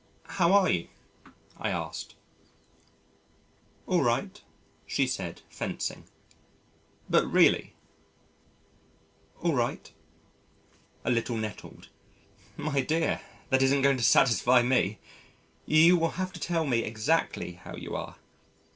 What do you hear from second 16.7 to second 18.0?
exactly how you